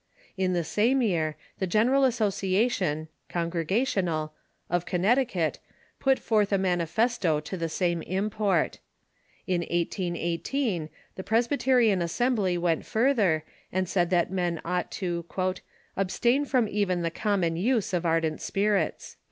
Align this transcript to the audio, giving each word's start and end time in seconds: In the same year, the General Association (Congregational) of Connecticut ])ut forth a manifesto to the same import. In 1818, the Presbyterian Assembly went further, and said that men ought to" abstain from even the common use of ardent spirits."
In 0.35 0.53
the 0.53 0.63
same 0.63 1.03
year, 1.03 1.35
the 1.59 1.67
General 1.67 2.05
Association 2.05 3.07
(Congregational) 3.29 4.33
of 4.67 4.83
Connecticut 4.87 5.59
])ut 6.07 6.17
forth 6.17 6.51
a 6.51 6.57
manifesto 6.57 7.39
to 7.41 7.55
the 7.55 7.69
same 7.69 8.01
import. 8.01 8.79
In 9.45 9.61
1818, 9.61 10.89
the 11.17 11.23
Presbyterian 11.23 12.01
Assembly 12.01 12.57
went 12.57 12.83
further, 12.83 13.43
and 13.71 13.87
said 13.87 14.09
that 14.09 14.31
men 14.31 14.59
ought 14.65 14.89
to" 14.93 15.23
abstain 15.95 16.45
from 16.45 16.67
even 16.67 17.03
the 17.03 17.11
common 17.11 17.55
use 17.55 17.93
of 17.93 18.03
ardent 18.03 18.41
spirits." 18.41 19.17